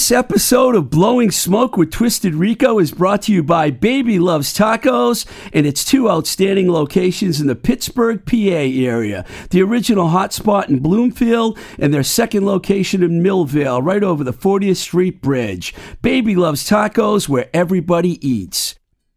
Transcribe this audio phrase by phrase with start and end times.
[0.00, 4.56] This episode of Blowing Smoke with Twisted Rico is brought to you by Baby Loves
[4.56, 9.26] Tacos and its two outstanding locations in the Pittsburgh, PA area.
[9.50, 14.76] The original hotspot in Bloomfield and their second location in Millvale, right over the 40th
[14.76, 15.74] Street Bridge.
[16.00, 18.76] Baby Loves Tacos, where everybody eats.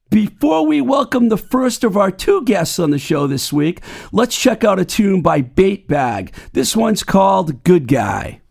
[0.09, 3.79] Before we welcome the first of our two guests on the show this week,
[4.11, 6.33] let's check out a tune by Bait Bag.
[6.51, 8.41] This one's called Good Guy.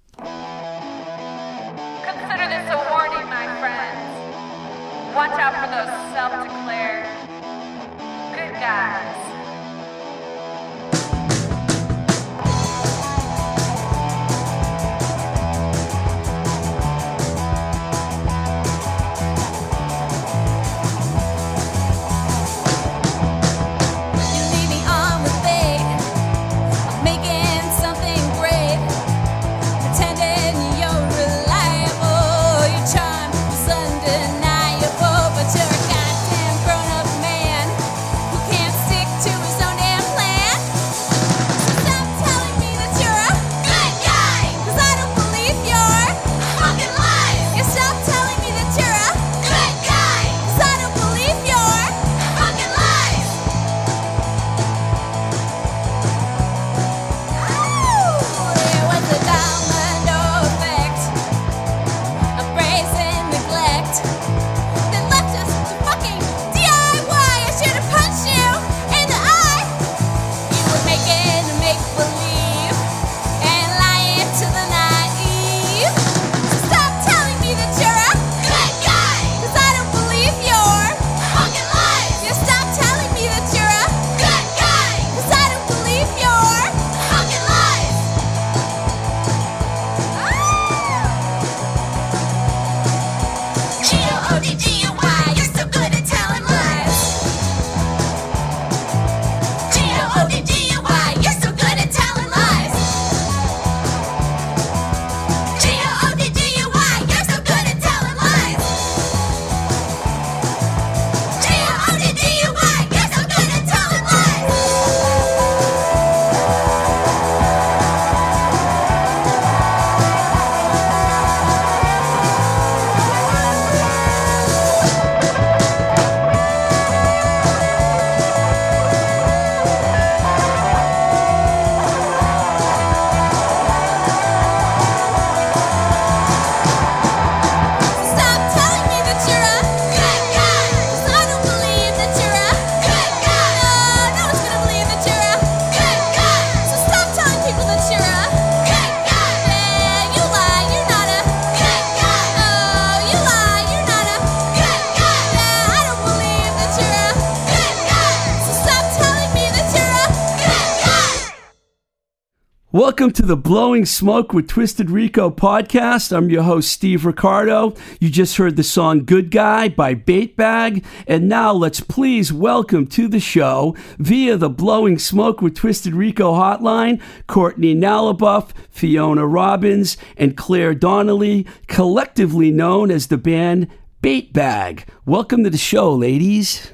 [162.74, 166.10] Welcome to the Blowing Smoke with Twisted Rico podcast.
[166.10, 167.74] I'm your host, Steve Ricardo.
[168.01, 170.83] You just heard the song Good Guy by Bait Bag.
[171.07, 176.33] And now let's please welcome to the show via the Blowing Smoke with Twisted Rico
[176.33, 183.69] hotline, Courtney Naliboff, Fiona Robbins, and Claire Donnelly, collectively known as the band
[184.01, 184.89] Bait Bag.
[185.04, 186.72] Welcome to the show, ladies.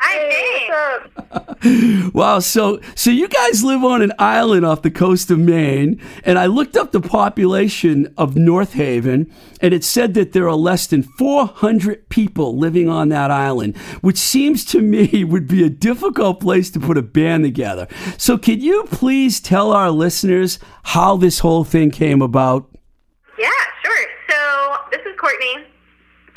[0.00, 1.16] Hi, thanks.
[2.14, 6.38] Wow, so so you guys live on an island off the coast of Maine, and
[6.38, 9.30] I looked up the population of North Haven,
[9.60, 14.16] and it said that there are less than 400 people living on that island, which
[14.16, 17.86] seems to me would be a difficult place to put a band together.
[18.16, 22.70] So can you please tell our listeners how this whole thing came about?
[23.38, 23.50] Yeah,
[23.84, 24.06] sure.
[24.30, 25.69] So this is Courtney.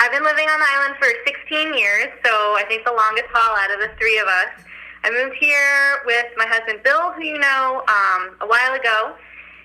[0.04, 2.28] I've been living on the island for 16 years, so
[2.60, 4.52] I think the longest haul out of the three of us.
[5.00, 9.16] I moved here with my husband Bill, who you know, um, a while ago,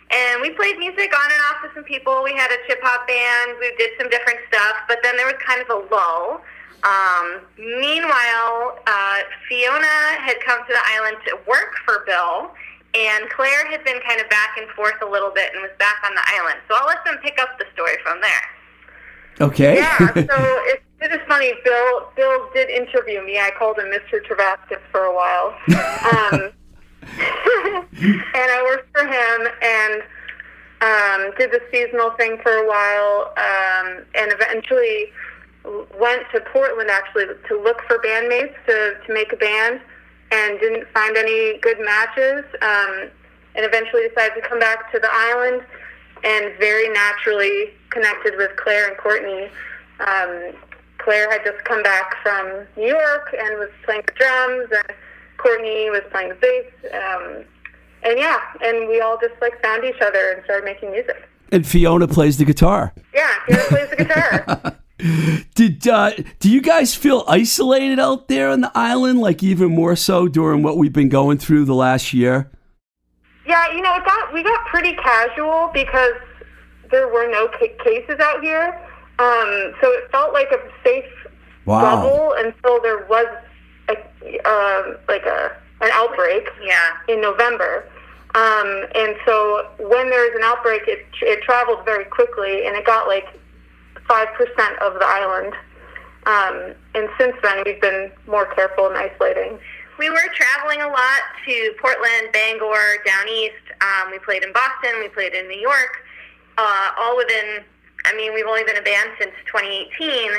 [0.08, 2.24] and we played music on and off with some people.
[2.24, 3.60] We had a chip hop band.
[3.60, 6.40] We did some different stuff, but then there was kind of a lull.
[6.88, 9.20] Um, meanwhile, uh,
[9.52, 12.56] Fiona had come to the island to work for Bill,
[12.96, 16.00] and Claire had been kind of back and forth a little bit and was back
[16.08, 16.64] on the island.
[16.72, 18.48] So I'll let them pick up the story from there.
[19.42, 19.78] Okay.
[19.78, 21.54] Yeah, so it's, it is funny.
[21.64, 23.40] Bill Bill did interview me.
[23.40, 24.20] I called him Mr.
[24.26, 26.52] Travascus for a while, um,
[27.94, 30.04] and I worked for him and
[30.82, 35.12] um, did the seasonal thing for a while, um, and eventually
[36.00, 39.80] went to Portland actually to look for bandmates to to make a band,
[40.32, 43.10] and didn't find any good matches, um,
[43.56, 45.64] and eventually decided to come back to the island
[46.24, 49.50] and very naturally connected with Claire and Courtney.
[50.00, 50.54] Um,
[51.00, 54.98] Claire had just come back from New York and was playing the drums, and
[55.38, 56.66] Courtney was playing the bass.
[56.94, 57.46] Um,
[58.04, 61.28] and yeah, and we all just like found each other and started making music.
[61.52, 62.94] And Fiona plays the guitar.
[63.14, 64.76] Yeah, Fiona plays the guitar.
[65.56, 69.96] Did uh, do you guys feel isolated out there on the island, like even more
[69.96, 72.52] so during what we've been going through the last year?
[73.50, 76.14] Yeah, you know, it got we got pretty casual because
[76.92, 78.80] there were no ca- cases out here,
[79.18, 81.04] um, so it felt like a safe
[81.66, 81.82] Wow.
[81.82, 83.26] bubble until there was
[83.90, 83.94] a,
[84.48, 85.52] um like a
[85.82, 86.90] an outbreak Yeah.
[87.08, 87.86] in November.
[88.36, 92.86] Um, and so when there was an outbreak, it it traveled very quickly, and it
[92.86, 93.26] got like
[94.08, 95.54] five percent of the island.
[96.28, 99.58] Um, and since then, we've been more careful and isolating.
[100.00, 103.68] We were traveling a lot to Portland, Bangor, down east.
[103.82, 104.96] Um, we played in Boston.
[105.00, 106.00] We played in New York.
[106.58, 107.64] Uh, all within,
[108.06, 110.32] I mean, we've only been a band since 2018,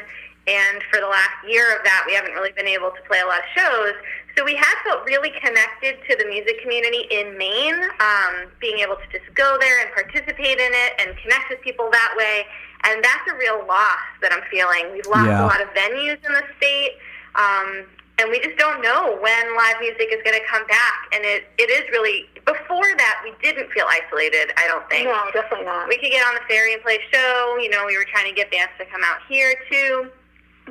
[0.48, 3.26] and for the last year of that, we haven't really been able to play a
[3.26, 3.92] lot of shows.
[4.36, 8.96] So we have felt really connected to the music community in Maine, um, being able
[8.96, 12.46] to just go there and participate in it and connect with people that way.
[12.84, 14.92] And that's a real loss that I'm feeling.
[14.92, 15.44] We've lost Yeah.
[15.44, 16.96] a lot of venues in the state.
[17.34, 17.84] Um,
[18.20, 21.08] and we just don't know when live music is going to come back.
[21.12, 25.08] And it, it is really, before that, we didn't feel isolated, I don't think.
[25.08, 25.88] No, definitely not.
[25.88, 27.56] We could get on the ferry and play a show.
[27.58, 30.10] You know, we were trying to get bands to come out here too.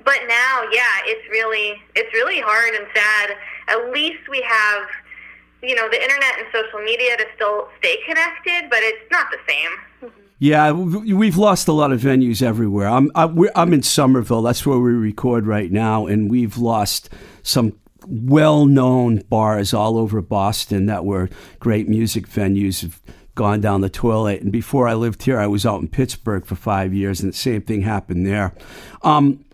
[0.06, 3.36] But now, yeah, it's really, it's really hard and sad.
[3.68, 4.88] At least we have,
[5.64, 9.40] you know, the internet and social media to still stay connected, but it's not the
[9.48, 9.72] same.
[10.04, 10.22] Mm-hmm.
[10.42, 12.88] Yeah, we've lost a lot of venues everywhere.
[12.88, 14.42] I'm I, we're, I'm in Somerville.
[14.42, 17.10] That's where we record right now, and we've lost
[17.44, 17.74] some
[18.08, 22.82] well-known bars all over Boston that were great music venues.
[22.82, 23.02] Have
[23.40, 24.42] gone down the toilet.
[24.42, 27.38] And before I lived here, I was out in Pittsburgh for five years, and the
[27.38, 28.54] same thing happened there.
[29.02, 29.46] Um,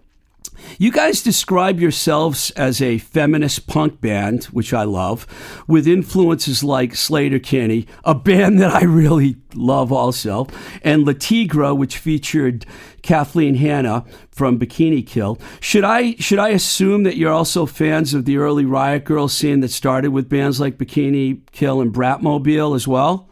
[0.78, 5.26] you guys describe yourselves as a feminist punk band, which I love,
[5.68, 10.48] with influences like Sleater-Kinney, a band that I really love also,
[10.84, 12.66] and Le Tigre, which featured
[13.02, 15.40] Kathleen Hanna from Bikini Kill.
[15.60, 19.60] Should I should I assume that you're also fans of the early Riot Girl scene
[19.62, 23.30] that started with bands like Bikini Kill and Bratmobile as well?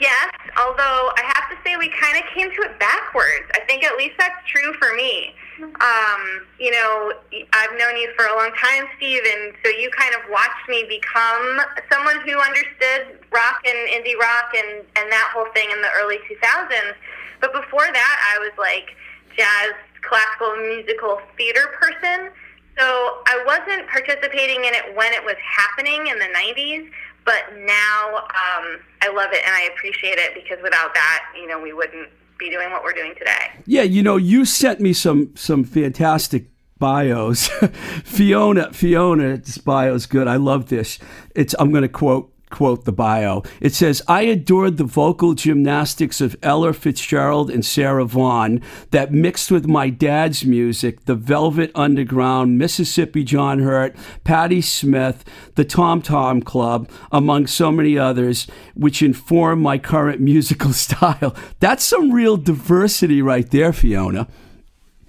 [0.00, 3.46] Yes, although I have to say we kind of came to it backwards.
[3.54, 5.34] I think at least that's true for me.
[5.62, 7.12] Um, you know,
[7.52, 10.84] I've known you for a long time, Steve, and so you kind of watched me
[10.88, 15.90] become someone who understood rock and indie rock and, and that whole thing in the
[15.94, 16.94] early 2000s.
[17.40, 18.96] But before that, I was like
[19.36, 22.30] jazz, classical, musical theater person.
[22.78, 26.90] So I wasn't participating in it when it was happening in the 90s,
[27.24, 31.60] but now um, I love it and I appreciate it because without that, you know,
[31.60, 33.50] we wouldn't be doing what we're doing today.
[33.66, 36.46] Yeah, you know, you sent me some some fantastic
[36.78, 37.48] bios.
[38.04, 40.28] Fiona, Fiona's bio is good.
[40.28, 40.98] I love this.
[41.34, 43.42] It's I'm going to quote quote the bio.
[43.60, 49.50] It says, I adored the vocal gymnastics of Ella Fitzgerald and Sarah Vaughan that mixed
[49.50, 55.24] with my dad's music, the Velvet Underground, Mississippi John Hurt, Patti Smith,
[55.56, 61.34] the Tom Tom Club, among so many others, which inform my current musical style.
[61.58, 64.28] That's some real diversity right there, Fiona.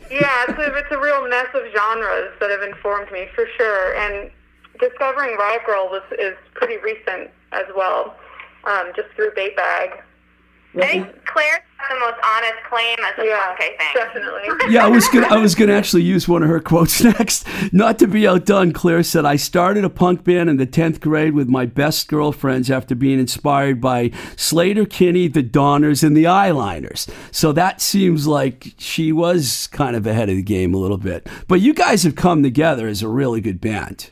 [0.09, 3.95] Yeah, it's a, it's a real mess of genres that have informed me for sure.
[3.97, 4.31] And
[4.79, 8.15] discovering Riot Girl was is pretty recent as well,
[8.65, 9.89] um, just through Bait Bag.
[10.77, 13.93] I think Claire's the most honest claim as a Yeah, punk, I think.
[13.95, 14.73] definitely.
[14.73, 17.47] Yeah, I was gonna I was gonna actually use one of her quotes next.
[17.71, 21.33] Not to be outdone, Claire said, I started a punk band in the tenth grade
[21.33, 27.09] with my best girlfriends after being inspired by Sleater-Kinney, the Donnas, and the Eyeliners.
[27.31, 31.25] So that seems like she was kind of ahead of the game a little bit.
[31.47, 34.11] But you guys have come together as a really good band.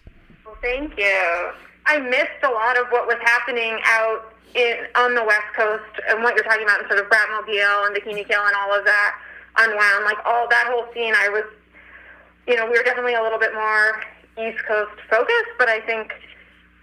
[0.63, 1.51] Thank you.
[1.85, 6.23] I missed a lot of what was happening out in on the West Coast and
[6.23, 9.19] what you're talking about in sort of Bratmobile and Bikini Kill and all of that
[9.57, 11.13] unwound, like all that whole scene.
[11.13, 11.43] I was,
[12.47, 13.99] you know, we were definitely a little bit more
[14.39, 16.13] East Coast focused, but I think,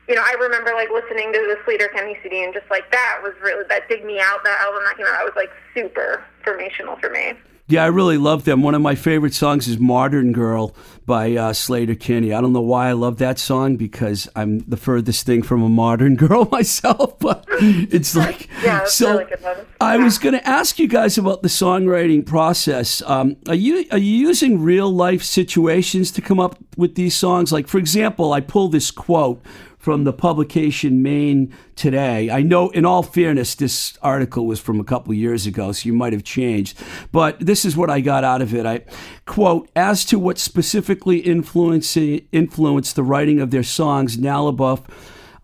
[0.09, 3.33] you know, I remember like listening to the Sleater-Kinney CD and just like that was
[3.41, 4.45] really that dig me out.
[4.45, 7.33] That album that came out, that was like super formational for me.
[7.71, 8.63] Yeah, I really love them.
[8.63, 10.75] One of my favorite songs is Modern Girl
[11.07, 12.33] by uh, Sleater-Kinney.
[12.35, 15.69] I don't know why I love that song because I'm the furthest thing from a
[15.69, 19.19] modern girl myself, but it's like Yeah, so.
[19.21, 19.33] really.
[19.81, 23.03] I was going to ask you guys about the songwriting process.
[23.03, 27.53] Um, are you are you using real life situations to come up with these songs?
[27.53, 29.41] Like, for example, I pull this quote
[29.81, 32.31] from the publication Maine today.
[32.31, 35.95] I know, in all fairness, this article was from a couple years ago, so you
[35.95, 36.79] might have changed.
[37.11, 38.67] But this is what I got out of it.
[38.67, 38.83] I
[39.27, 44.85] quote: "As to what specifically influenced influenced the writing of their songs, Naliboff."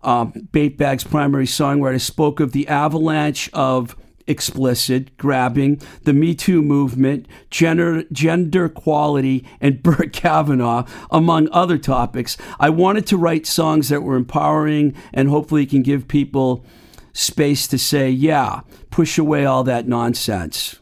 [0.03, 3.95] um, Bait Bag's primary songwriter spoke of the avalanche of
[4.27, 12.37] explicit grabbing, the Me Too movement, gender, gender quality, and Brett Kavanaugh, among other topics.
[12.59, 16.65] I wanted to write songs that were empowering and hopefully can give people
[17.13, 20.79] space to say, yeah, push away all that nonsense.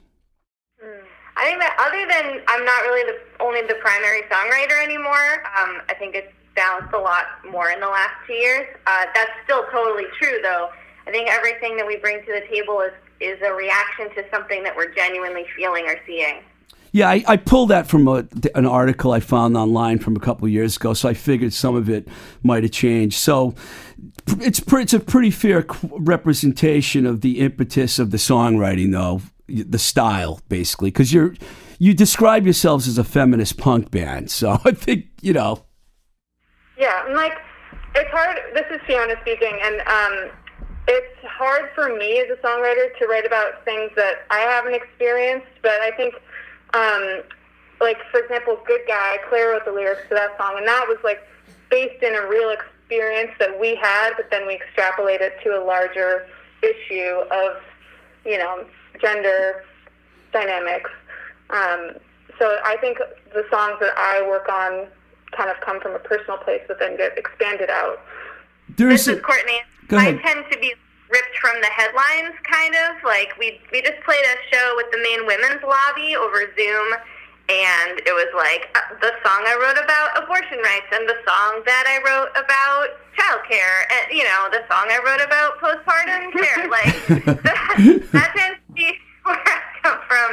[1.38, 5.44] I think that other than I'm not really the only the primary songwriter anymore.
[5.60, 8.68] Um, I think it's balanced a lot more in the last two years.
[8.88, 10.70] Uh, that's still totally true, though.
[11.08, 14.64] I think everything that we bring to the table is is a reaction to something
[14.64, 16.42] that we're genuinely feeling or seeing.
[16.92, 20.48] Yeah, I, I pulled that from a, an article I found online from a couple
[20.48, 22.08] years ago, so I figured some of it
[22.42, 23.18] might have changed.
[23.18, 23.54] So
[24.40, 30.40] it's it's a pretty fair representation of the impetus of the songwriting, though the style
[30.48, 31.36] basically, because you're
[31.80, 35.66] you describe yourselves as a feminist punk band, so I think you know.
[36.78, 37.38] Yeah, and like
[37.96, 38.38] it's hard.
[38.54, 40.32] This is Fiona speaking, and um,
[40.88, 45.48] it's hard for me as a songwriter to write about things that I haven't experienced.
[45.62, 46.16] But I think,
[46.74, 47.24] um,
[47.82, 50.98] like for example, "Good Guy," Claire wrote the lyrics to that song, and that was
[51.04, 51.22] like
[51.70, 56.28] based in a real experience that we had, but then we extrapolated to a larger
[56.62, 57.62] issue of,
[58.24, 58.66] you know,
[59.02, 59.66] gender
[60.32, 60.92] dynamics.
[61.50, 61.92] Um,
[62.40, 63.00] so I think
[63.34, 64.88] the songs that I work on
[65.32, 68.00] kind of come from a personal place, but then get expanded out.
[68.70, 69.62] There's This is Courtney.
[69.88, 70.74] Go I tend to be
[71.10, 73.04] ripped from the headlines, kind of.
[73.04, 76.88] Like we we just played a show with the Maine women's lobby over Zoom,
[77.50, 81.62] and it was like uh, the song I wrote about abortion rights and the song
[81.66, 86.68] that I wrote about childcare, and you know the song I wrote about postpartum care.
[86.68, 86.98] Like
[87.46, 90.30] that, that tends to be where I come from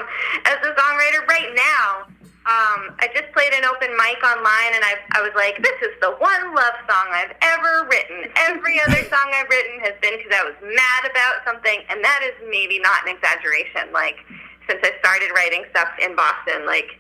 [0.49, 2.09] as a songwriter right now.
[2.43, 5.95] Um, I just played an open mic online, and I, I was like, "This is
[6.03, 8.27] the one love song I've ever written.
[8.35, 12.27] Every other song I've written has been because I was mad about something, and that
[12.27, 13.95] is maybe not an exaggeration.
[13.95, 14.19] Like,
[14.67, 16.91] since I started writing stuff in Boston, like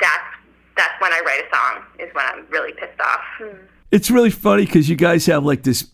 [0.00, 0.24] that's
[0.76, 3.20] that's when I write a song is when I'm really pissed off.
[3.90, 5.92] it's really funny because you guys have like this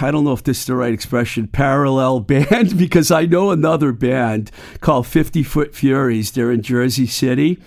[0.00, 3.92] I don't know if this is the right expression, parallel band, because I know another
[3.92, 6.32] band called 50 Foot Furies.
[6.32, 7.62] They're in Jersey City.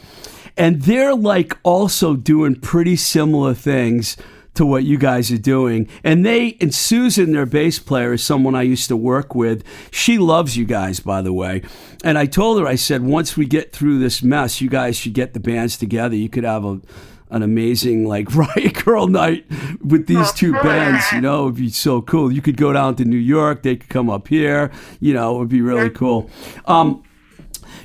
[0.57, 4.17] And they're like also doing pretty similar things
[4.55, 5.87] to what you guys are doing.
[6.03, 9.63] And they, and Susan, their bass player, is someone I used to work with.
[9.89, 11.61] She loves you guys, by the way.
[12.03, 15.13] And I told her, I said, once we get through this mess, you guys should
[15.13, 16.15] get the bands together.
[16.15, 16.81] You could have a,
[17.29, 19.45] an amazing like riot girl night
[19.81, 22.95] with these two bands you know it would be so cool you could go down
[22.95, 26.27] to new york they could come up here you know it would be really cool
[26.65, 27.03] um,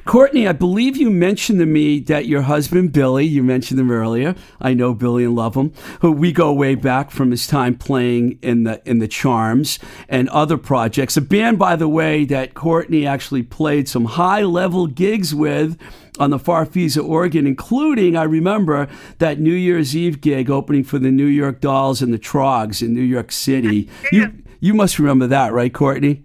[0.04, 4.34] Courtney, I believe you mentioned to me that your husband Billy, you mentioned him earlier.
[4.60, 5.72] I know Billy and love him.
[6.00, 10.28] Who we go way back from his time playing in the in the Charms and
[10.28, 11.16] other projects.
[11.16, 15.78] A band, by the way, that Courtney actually played some high level gigs with
[16.18, 21.10] on the Farfisa organ, including I remember that New Year's Eve gig opening for the
[21.10, 23.88] New York Dolls and the Troggs in New York City.
[24.12, 26.24] You you must remember that, right, Courtney?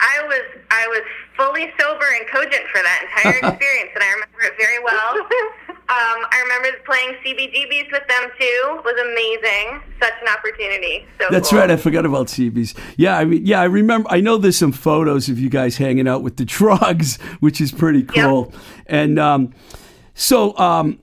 [0.00, 1.02] I was I was
[1.36, 5.28] fully sober and cogent for that entire experience, and I remember it very well.
[5.86, 8.78] Um, I remember playing CBGBs with them too.
[8.78, 9.82] It was amazing.
[10.00, 11.06] Such an opportunity.
[11.20, 11.58] So That's cool.
[11.58, 11.70] right.
[11.70, 12.74] I forgot about CBs.
[12.96, 14.10] Yeah, I mean, yeah, I remember.
[14.10, 17.70] I know there's some photos of you guys hanging out with the Troggs, which is
[17.70, 18.50] pretty cool.
[18.86, 19.52] And um,
[20.14, 20.98] so um,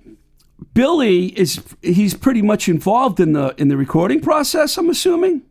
[0.74, 4.80] Billy is he's pretty much involved in the in the recording process.
[4.80, 5.44] I'm assuming.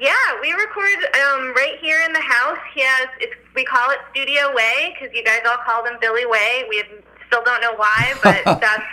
[0.00, 2.58] Yeah, we record um, right here in the house.
[2.74, 6.26] He has, it's, we call it Studio Way because you guys all call him Billy
[6.26, 6.64] Way.
[6.68, 6.84] We
[7.26, 8.84] still don't know why, but that's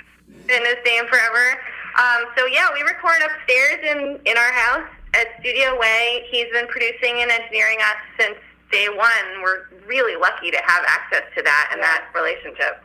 [0.48, 1.60] been his name forever.
[2.00, 6.25] Um, so yeah, we record upstairs in, in our house at Studio Way.
[6.32, 8.39] He's been producing and engineering us since
[8.72, 9.43] day one.
[9.43, 12.82] We're really lucky to have access to that and that relationship.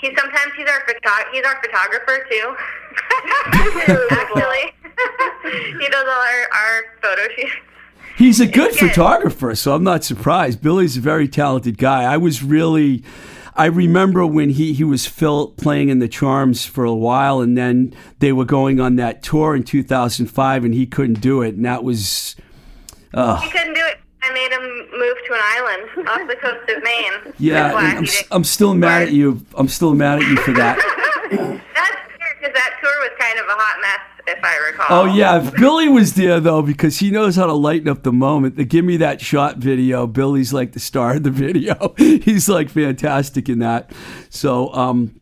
[0.00, 2.56] He sometimes he's our photo- he's our photographer too.
[4.10, 4.72] Actually,
[5.78, 7.69] he does all our, our photo shoots.
[8.20, 10.60] He's a good photographer, so I'm not surprised.
[10.60, 12.02] Billy's a very talented guy.
[12.04, 13.02] I was really,
[13.56, 17.56] I remember when he he was Phil playing in the Charms for a while, and
[17.56, 21.64] then they were going on that tour in 2005, and he couldn't do it, and
[21.64, 22.36] that was.
[23.14, 23.96] Uh, He couldn't do it.
[24.22, 24.62] I made him
[25.00, 27.34] move to an island off the coast of Maine.
[27.38, 29.44] yeah, I'm, I'm still mad at you.
[29.54, 30.76] I'm still mad at you for that.
[31.30, 31.96] That's
[32.38, 34.86] because that tour was kind of a hot mess, if I recall.
[34.88, 38.12] Oh yeah, if Billy was there though, because he knows how to lighten up the
[38.12, 38.56] moment.
[38.56, 41.94] The "Give Me That Shot" video, Billy's like the star of the video.
[41.98, 43.92] He's like fantastic in that.
[44.28, 45.20] So, um,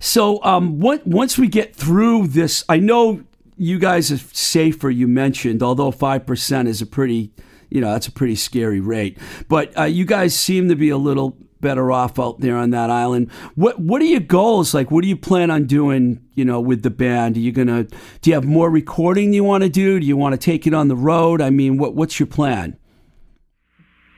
[0.00, 3.22] so um, what, once we get through this, I know
[3.56, 4.90] you guys are safer.
[4.90, 7.32] You mentioned, although five percent is a pretty,
[7.70, 9.18] you know, that's a pretty scary rate.
[9.48, 11.36] But uh, you guys seem to be a little
[11.66, 13.28] better off out there on that island.
[13.56, 14.72] What What are your goals?
[14.72, 16.22] Like, what do you plan on doing?
[16.34, 17.84] You know, with the band, are you gonna?
[18.20, 19.98] Do you have more recording you want to do?
[19.98, 21.40] Do you want to take it on the road?
[21.40, 22.78] I mean, what What's your plan?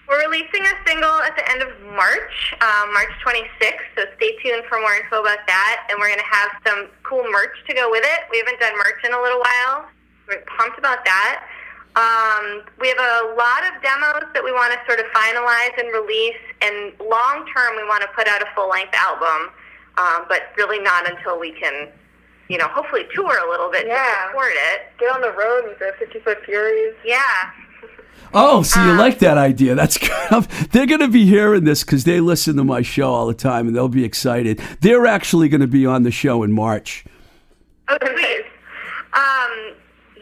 [0.09, 4.65] We're releasing a single at the end of March, um, March 26th, so stay tuned
[4.69, 5.87] for more info about that.
[5.89, 8.21] And we're going to have some cool merch to go with it.
[8.31, 9.85] We haven't done merch in a little while.
[10.29, 11.45] We're pumped about that.
[11.99, 15.91] Um, we have a lot of demos that we want to sort of finalize and
[15.91, 16.39] release.
[16.63, 19.51] And long term, we want to put out a full length album,
[19.99, 21.89] um, but really not until we can,
[22.49, 24.83] you know, hopefully tour a little bit to support it.
[25.01, 26.95] Get on the road with the 50 Foot Furies.
[27.05, 27.51] Yeah.
[28.33, 29.75] Oh, so you like that idea?
[29.75, 29.99] That's
[30.31, 30.45] good.
[30.71, 33.67] They're going to be hearing this because they listen to my show all the time,
[33.67, 34.61] and they'll be excited.
[34.83, 37.05] They're actually going to be on the show in March.
[37.89, 38.45] Oh, sweet.
[39.15, 39.75] Um,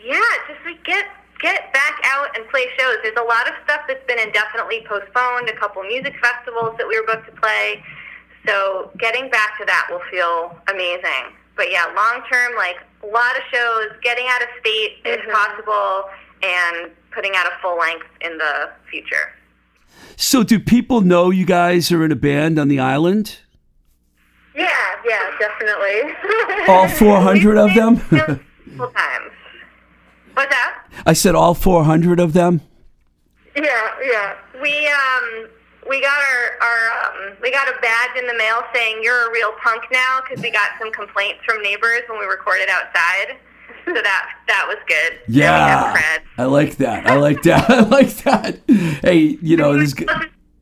[0.02, 1.06] yeah, just like get
[1.40, 2.96] get back out and play shows.
[3.02, 5.48] There's a lot of stuff that's been indefinitely postponed.
[5.48, 7.82] A couple music festivals that we were booked to play.
[8.46, 11.34] So getting back to that will feel amazing.
[11.56, 15.30] But yeah, long term, like a lot of shows, getting out of state if mm-hmm.
[15.32, 16.10] possible,
[16.42, 19.32] and putting out a full length in the future.
[20.16, 23.38] So, do people know you guys are in a band on the island?
[24.54, 24.68] Yeah,
[25.06, 26.14] yeah, definitely.
[26.68, 27.94] All 400 of them?
[28.10, 29.32] Multiple times.
[30.34, 30.85] What's that?
[31.04, 32.60] I said all 400 of them?
[33.56, 34.34] yeah, yeah.
[34.60, 35.48] We um
[35.88, 39.32] we got our our um, we got a badge in the mail saying you're a
[39.32, 43.38] real punk now because we got some complaints from neighbors when we recorded outside.
[43.84, 45.20] So that that was good.
[45.28, 45.94] Yeah.
[46.38, 47.06] I like that.
[47.06, 47.70] I like that.
[47.70, 48.60] I like that.
[49.02, 49.94] Hey, you know, this.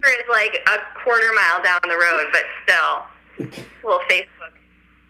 [0.04, 4.33] is like a quarter mile down the road, but still, we'll Facebook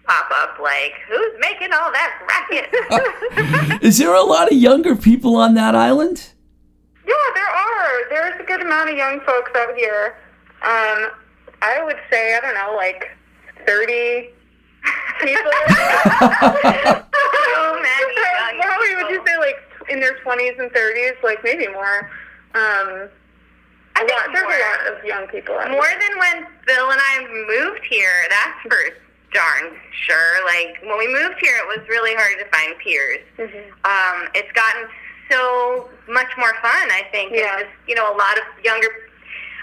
[0.07, 2.69] pop up like, who's making all that racket?
[3.83, 6.31] Is there a lot of younger people on that island?
[7.07, 8.09] Yeah, there are.
[8.11, 10.17] There's a good amount of young folks out here.
[10.62, 11.11] Um,
[11.62, 13.05] I would say, I don't know, like
[13.67, 14.31] 30
[15.21, 15.53] people.
[15.69, 15.75] so
[17.81, 19.57] many young Probably would you say like
[19.90, 22.11] in their 20s and 30s, like maybe more.
[22.55, 23.09] Um,
[23.97, 24.55] I a think lot, there's more.
[24.55, 25.99] a lot of young people More here.
[26.01, 28.77] than when Bill and I moved here, that's for
[29.35, 30.44] darn sure.
[30.47, 33.20] Like when we moved here, it was really hard to find peers.
[33.38, 33.70] Mm-hmm.
[33.85, 34.88] Um, it's gotten
[35.31, 36.90] so much more fun.
[36.90, 37.33] I think.
[37.33, 37.59] and Yeah.
[37.61, 38.88] just, you know, a lot of younger.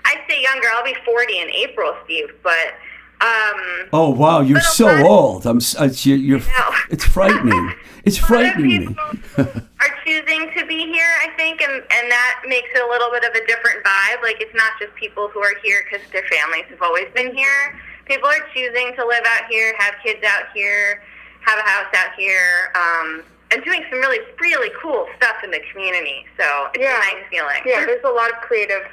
[0.05, 0.67] I say younger.
[0.73, 2.29] I'll be forty in April, Steve.
[2.43, 2.73] But
[3.21, 5.45] um, Oh wow, you're so lot- old.
[5.45, 5.57] I'm.
[5.57, 6.17] s- It's, you're.
[6.17, 6.69] you're know.
[6.89, 7.73] it's frightening.
[8.03, 8.95] It's a lot of frightening me.
[9.37, 13.23] are choosing to be here, I think, and, and that makes it a little bit
[13.23, 14.23] of a different vibe.
[14.23, 17.79] Like, it's not just people who are here because their families have always been here.
[18.11, 21.01] People are choosing to live out here, have kids out here,
[21.47, 25.61] have a house out here, um, and doing some really, really cool stuff in the
[25.71, 26.25] community.
[26.37, 26.43] So
[26.73, 26.97] it's Yeah.
[26.97, 27.61] a nice feeling.
[27.65, 28.83] Yeah, there's a lot of creative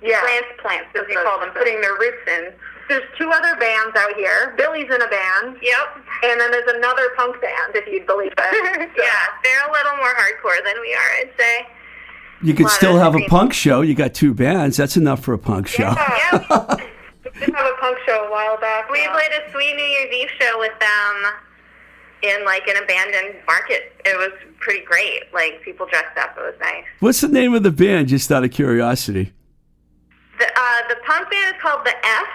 [0.00, 0.20] Yeah.
[0.20, 2.52] transplants, as That's we call them, putting their roots in.
[2.88, 4.54] There's two other bands out here.
[4.56, 5.96] Billy's in a band, Yep.
[6.22, 8.38] and then there's another punk band, if you'd believe it.
[8.96, 11.66] So- yeah, they're a little more hardcore than we are, I'd say.
[12.42, 13.80] You could still have a punk show.
[13.80, 14.76] You got two bands.
[14.76, 15.92] That's enough for a punk show.
[15.96, 16.44] Yeah.
[16.48, 16.76] Yeah,
[17.34, 18.90] We did have a punk show a while back.
[18.90, 19.12] we now.
[19.12, 21.32] played a sweet New Year's Eve show with them
[22.22, 23.92] in like an abandoned market.
[24.04, 25.22] It was pretty great.
[25.32, 26.36] Like people dressed up.
[26.36, 26.84] It was nice.
[27.00, 28.08] What's the name of the band?
[28.08, 29.32] Just out of curiosity.
[30.38, 32.26] The uh, the punk band is called the F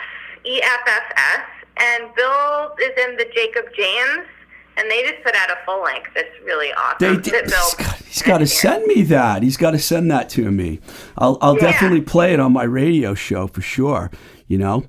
[0.45, 1.41] E F F S,
[1.77, 4.27] and Bill is in the Jacob James,
[4.77, 6.09] and they just put out a full length.
[6.15, 6.97] It's really awesome.
[6.99, 7.21] They awesome.
[7.21, 9.41] did, That Bill he's got, to send me that.
[9.43, 10.79] He's got to send that to me.
[11.17, 11.71] I'll, I'll Yeah.
[11.71, 14.11] definitely play it on my radio show for sure.
[14.47, 14.83] You know,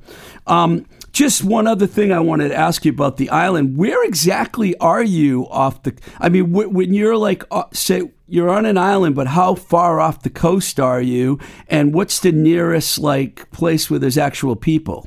[0.46, 3.76] um, just one other thing I wanted to ask you about the island.
[3.76, 5.96] Where exactly are you off the?
[6.18, 10.00] I mean, wh- when you're like, uh, say you're on an island, but how far
[10.00, 11.38] off the coast are you?
[11.68, 15.06] And what's the nearest like place where there's actual people?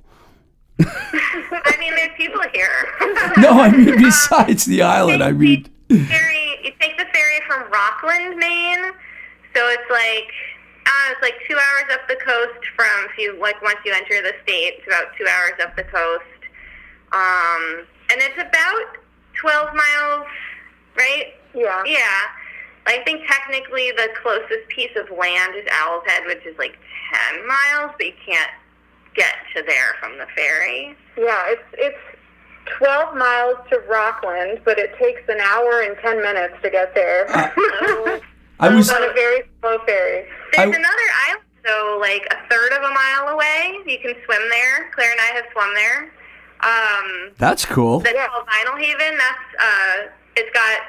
[0.80, 2.70] I mean, there's people here.
[3.38, 5.22] No, I mean besides the island.
[5.24, 6.58] I mean, ferry.
[6.64, 8.92] You take the ferry from Rockland, Maine.
[9.54, 10.32] So it's like
[10.88, 14.22] uh, it's like two hours up the coast from if you like once you enter
[14.22, 14.80] the state.
[14.80, 16.42] It's about two hours up the coast,
[17.12, 18.98] um, and it's about
[19.36, 20.28] twelve miles,
[20.96, 21.36] right?
[21.54, 21.84] Yeah.
[21.86, 22.22] Yeah.
[22.88, 26.78] I think technically the closest piece of land is Owl's Head, which is like
[27.12, 28.52] ten miles, but you can't
[29.14, 30.96] get to there from the ferry.
[31.18, 32.18] Yeah, it's it's
[32.78, 37.26] 12 miles to Rockland, but it takes an hour and 10 minutes to get there.
[38.60, 38.90] I was.
[38.90, 40.26] on a very slow ferry.
[40.54, 43.78] There's I- another island, so like a third of a mile away.
[43.86, 44.90] You can swim there.
[44.96, 46.12] Claire and I have swum there.
[46.62, 48.00] Um, That's cool.
[48.00, 48.28] that's Yeah.
[48.28, 49.18] called Vinalhaven.
[49.18, 50.80] That's uh, it's got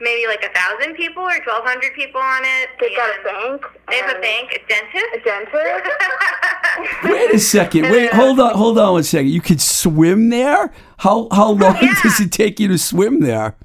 [0.00, 2.70] maybe like a thousand people or twelve hundred people on it.
[2.80, 3.62] They've got a bank.
[3.90, 5.04] They have a bank, a dentist.
[5.14, 5.52] A dentist.
[5.52, 7.04] dentist.
[7.04, 7.82] Wait a second.
[7.90, 9.28] Wait, hold on, hold on one second.
[9.28, 10.72] You could swim there?
[10.98, 11.94] How how long Yeah.
[12.02, 13.56] does it take you to swim there?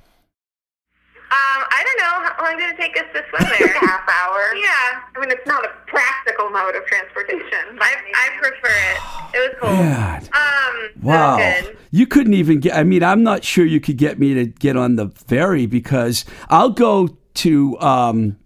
[1.31, 2.29] Um, I don't know.
[2.35, 3.75] How long did it take us to swim there?
[3.75, 4.55] a half hour.
[4.55, 7.77] Yeah, I mean, it's not a practical mode of transportation.
[7.79, 9.37] I, I prefer it.
[9.37, 9.69] It was cool.
[9.69, 10.29] God.
[10.33, 11.37] Um, Wow.
[11.37, 11.77] Good.
[11.91, 14.75] You couldn't even get I mean, I'm not sure you could get me to get
[14.77, 18.37] on the ferry because I'll go to um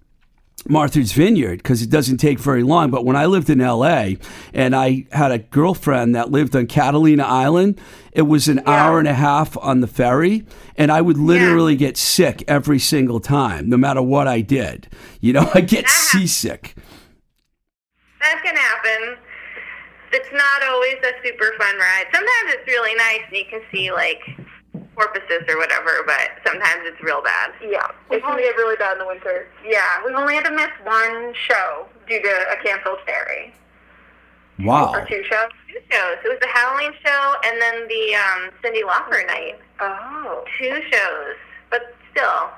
[0.67, 2.89] Martha's Vineyard because it doesn't take very long.
[2.89, 4.11] But when I lived in LA
[4.53, 7.79] and I had a girlfriend that lived on Catalina Island,
[8.13, 10.45] it was an hour and a half on the ferry.
[10.77, 14.87] And I would literally get sick every single time, no matter what I did.
[15.19, 16.75] You know, I get seasick.
[18.21, 19.17] That can happen.
[20.13, 22.05] It's not always a super fun ride.
[22.13, 24.21] Sometimes it's really nice and you can see like
[24.95, 27.51] porpoises or whatever, but sometimes it's real bad.
[27.61, 29.47] Yeah, it can get really bad in the winter.
[29.65, 33.53] Yeah, we've only had to miss one show due to a canceled ferry.
[34.59, 34.93] Wow.
[34.93, 35.49] Or two shows.
[35.73, 36.17] Two shows.
[36.23, 39.59] It was the Halloween show and then the um, Cyndi Lauper night.
[39.79, 40.43] Oh.
[40.59, 41.35] Two shows,
[41.71, 42.49] but still,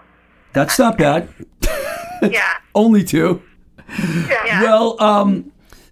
[0.51, 1.29] That's not bad.
[2.21, 2.57] yeah.
[2.73, 3.41] Only two.
[3.87, 4.61] yeah.
[4.61, 5.51] Well, um,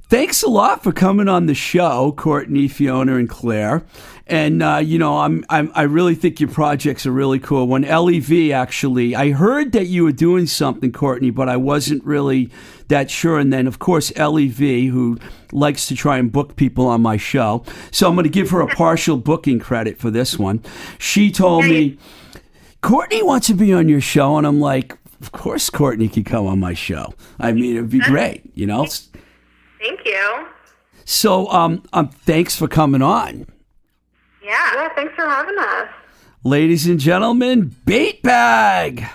[0.10, 3.86] thanks a lot for coming on the show, Courtney, Fiona, and Claire.
[4.28, 7.68] And uh, you know, I'm, I'm I really think your projects are really cool.
[7.68, 12.50] When LEV actually, I heard that you were doing something, Courtney, but I wasn't really
[12.94, 13.38] that sure.
[13.40, 14.58] And then, of course, LEV,
[14.92, 15.18] who
[15.52, 18.62] likes to try and book people on my show, so I'm going to give her
[18.62, 20.62] a partial booking credit for this one.
[21.00, 21.98] She told me.
[22.82, 26.46] Courtney wants to be on your show, and I'm like, of course, Courtney can come
[26.48, 27.14] on my show.
[27.40, 28.86] I mean, it'd be great, you know.
[29.80, 30.48] Thank you.
[31.06, 33.46] So, um, um, thanks for coming on,
[34.44, 34.74] Yeah.
[34.76, 35.88] Yeah, thanks for having us.
[36.44, 37.74] ladies and gentlemen.
[37.86, 39.06] Bait bag.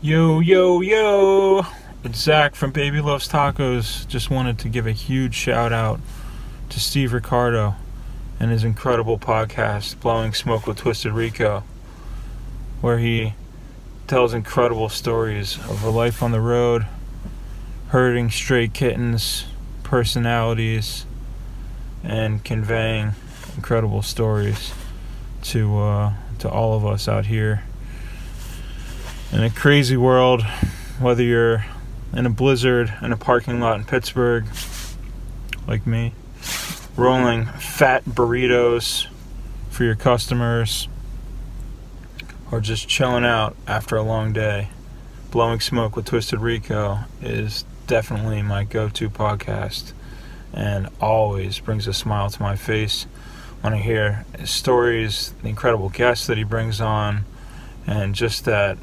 [0.00, 1.66] Yo, yo, yo!
[2.04, 4.06] It's Zach from Baby Loves Tacos.
[4.06, 5.98] Just wanted to give a huge shout out
[6.68, 7.74] to Steve Ricardo
[8.38, 11.64] and his incredible podcast, Blowing Smoke with Twisted Rico,
[12.80, 13.34] where he
[14.06, 16.86] tells incredible stories of a life on the road,
[17.88, 19.46] herding stray kittens,
[19.82, 21.06] personalities,
[22.04, 23.14] and conveying
[23.56, 24.72] incredible stories
[25.42, 27.64] to uh, to all of us out here
[29.32, 30.42] in a crazy world,
[30.98, 31.64] whether you're
[32.14, 34.46] in a blizzard in a parking lot in Pittsburgh,
[35.66, 36.14] like me,
[36.96, 39.06] rolling fat burritos
[39.70, 40.88] for your customers,
[42.50, 44.70] or just chilling out after a long day,
[45.30, 49.92] Blowing Smoke with Twisted Rico is definitely my go to podcast
[50.54, 53.04] and always brings a smile to my face
[53.60, 57.24] when I hear his stories, the incredible guests that he brings on,
[57.86, 58.78] and just that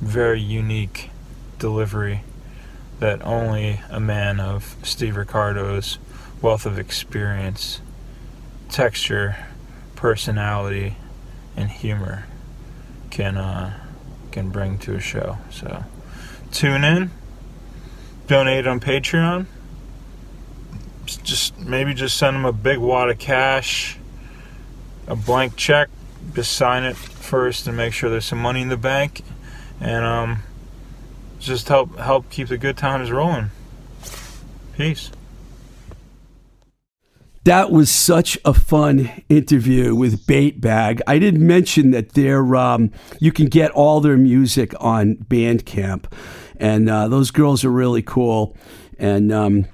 [0.00, 1.10] very unique
[1.58, 2.22] delivery
[2.98, 5.98] that only a man of Steve Ricardo's
[6.42, 7.80] wealth of experience,
[8.68, 9.36] texture,
[9.96, 10.96] personality,
[11.56, 12.26] and humor
[13.10, 13.78] can uh,
[14.30, 15.38] can bring to a show.
[15.50, 15.84] So
[16.52, 17.10] tune in,
[18.26, 19.46] donate on Patreon.
[21.04, 23.98] Just maybe just send him a big wad of cash,
[25.06, 25.88] a blank check.
[26.34, 29.22] Just sign it first and make sure there's some money in the bank,
[29.80, 30.42] and um,
[31.38, 33.50] just help help keep the good times rolling.
[34.76, 35.10] Peace.
[37.44, 41.00] That was such a fun interview with Bait Bag.
[41.06, 46.04] I didn't mention that they're um, you can get all their music on Bandcamp,
[46.58, 48.56] and uh, those girls are really cool.
[48.98, 49.66] And um,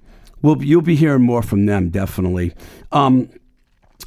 [0.42, 2.53] we'll you'll be hearing more from them definitely.
[2.92, 3.31] Um,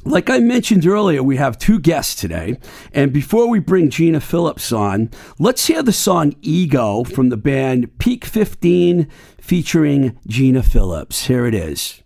[0.04, 2.58] like I mentioned earlier, we have two guests today.
[2.92, 7.98] And before we bring Gina Phillips on, let's hear the song Ego from the band
[7.98, 9.08] Peak 15
[9.40, 11.26] featuring Gina Phillips.
[11.26, 12.02] Here it is.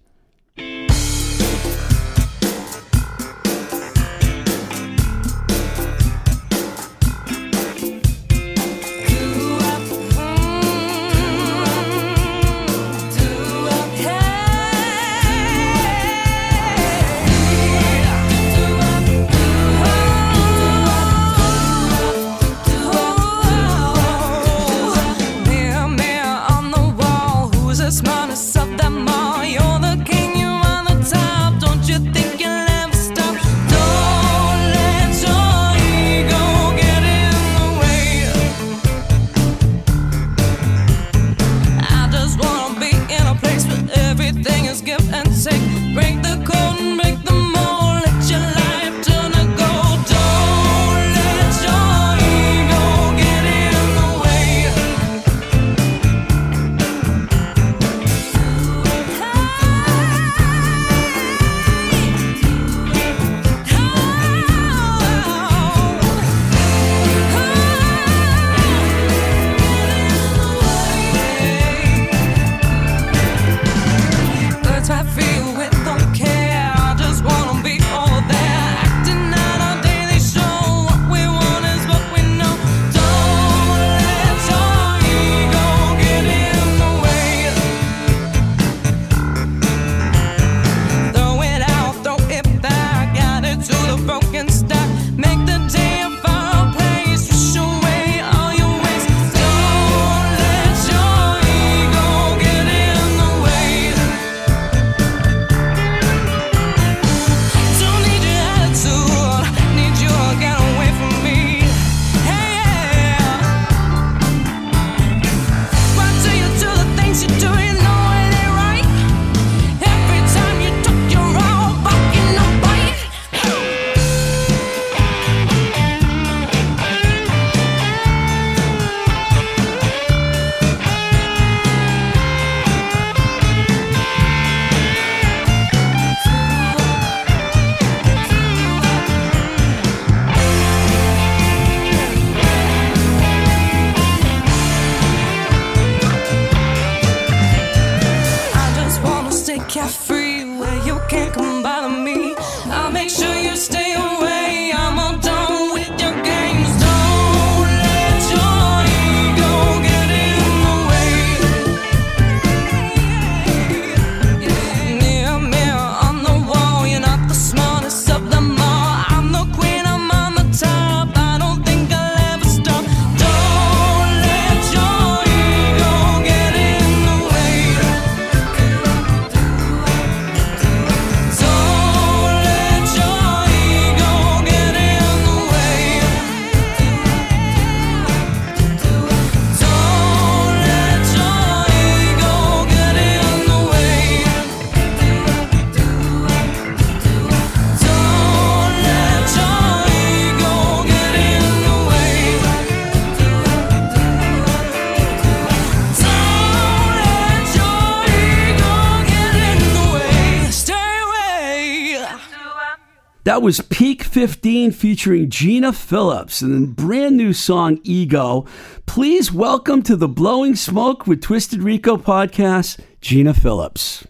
[213.34, 218.46] That was Peak 15 featuring Gina Phillips and the brand new song Ego.
[218.86, 224.06] Please welcome to the Blowing Smoke with Twisted Rico podcast, Gina Phillips.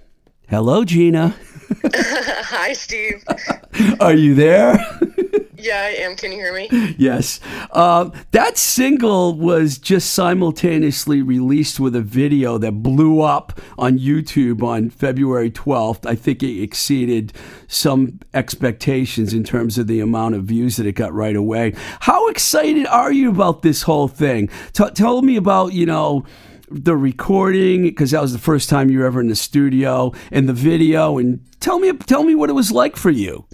[0.47, 1.35] Hello, Gina.
[1.95, 3.25] Hi, Steve.
[4.01, 4.77] Are you there?
[5.65, 6.15] Yeah, I am.
[6.15, 6.69] Can you hear me?
[6.99, 7.41] yes.
[7.71, 14.63] Um, that single was just simultaneously released with a video that blew up on YouTube
[14.63, 16.05] on February 12th.
[16.05, 17.33] I think it exceeded
[17.67, 21.73] some expectations in terms of the amount of views that it got right away.
[22.01, 24.51] How excited are you about this whole thing?
[24.75, 26.27] T- tell me about, you know,
[26.69, 30.47] the recording because that was the first time you were ever in the studio and
[30.47, 33.47] the video and tell me tell me what it was like for you.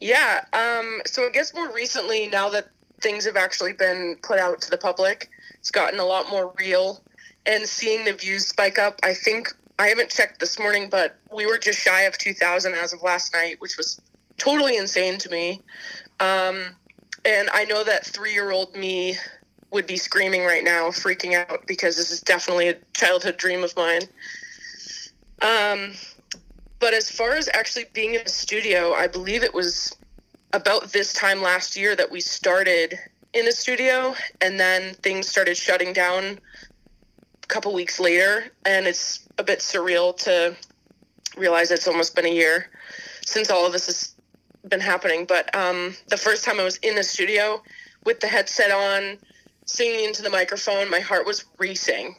[0.00, 0.44] Yeah.
[0.52, 2.68] Um, so I guess more recently, now that
[3.00, 7.02] things have actually been put out to the public, it's gotten a lot more real.
[7.46, 11.46] And seeing the views spike up, I think I haven't checked this morning, but we
[11.46, 14.00] were just shy of 2,000 as of last night, which was
[14.36, 15.62] totally insane to me.
[16.20, 16.76] Um,
[17.24, 19.16] and I know that three year old me
[19.70, 23.76] would be screaming right now, freaking out, because this is definitely a childhood dream of
[23.76, 24.02] mine.
[25.42, 25.92] Um,
[26.80, 29.96] but as far as actually being in the studio, I believe it was
[30.52, 32.98] about this time last year that we started
[33.34, 36.38] in the studio, and then things started shutting down
[37.42, 38.44] a couple weeks later.
[38.64, 40.56] And it's a bit surreal to
[41.36, 42.70] realize it's almost been a year
[43.24, 44.14] since all of this has
[44.68, 45.26] been happening.
[45.26, 47.62] But um, the first time I was in the studio
[48.04, 49.18] with the headset on,
[49.66, 52.16] singing into the microphone, my heart was racing.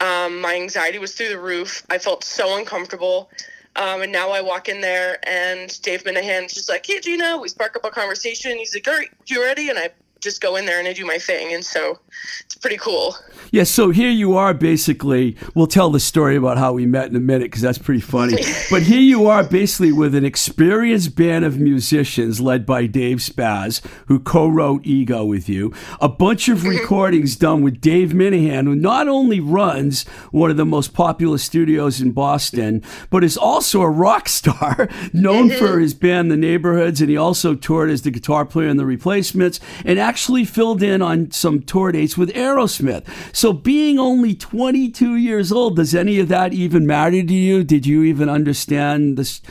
[0.00, 1.84] Um, my anxiety was through the roof.
[1.90, 3.30] I felt so uncomfortable.
[3.76, 7.48] Um, and now I walk in there, and Dave Minehan's just like, "Hey, Gina," we
[7.48, 8.56] spark up a conversation.
[8.58, 11.06] He's like, "All right, you ready?" And I just go in there and I do
[11.06, 11.98] my thing, and so
[12.44, 13.14] it's pretty cool.
[13.50, 15.36] Yeah, so here you are basically.
[15.54, 18.36] We'll tell the story about how we met in a minute because that's pretty funny.
[18.70, 23.80] but here you are basically with an experienced band of musicians led by Dave Spaz,
[24.06, 25.72] who co wrote Ego with you.
[26.00, 26.68] A bunch of mm-hmm.
[26.68, 32.00] recordings done with Dave Minehan, who not only runs one of the most popular studios
[32.00, 35.58] in Boston, but is also a rock star known mm-hmm.
[35.58, 37.00] for his band The Neighborhoods.
[37.00, 41.02] And he also toured as the guitar player in The Replacements and actually filled in
[41.02, 43.04] on some tour dates with Aerosmith.
[43.36, 47.62] So, being only 22 years old, does any of that even matter to you?
[47.62, 49.42] Did you even understand this?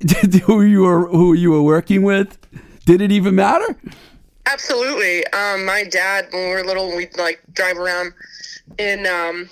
[0.46, 2.38] who you were who you were working with?
[2.86, 3.76] Did it even matter?
[4.46, 5.26] Absolutely.
[5.34, 8.14] Um, my dad, when we were little, we'd like drive around
[8.78, 9.50] in, um,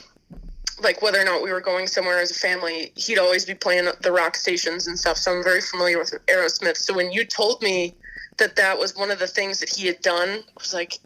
[0.83, 3.91] like whether or not we were going somewhere as a family, he'd always be playing
[4.01, 5.19] the rock stations and stuff.
[5.19, 6.79] So I'm very familiar with Aerosmith.
[6.79, 7.95] So when you told me
[8.39, 10.99] that that was one of the things that he had done, I was like